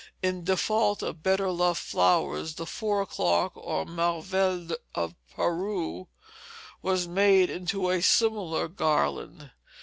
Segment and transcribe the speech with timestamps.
[0.23, 6.07] In default of better loved flowers, the four o'clock, or marvel of Peru,
[6.81, 9.51] was made into a similar garland.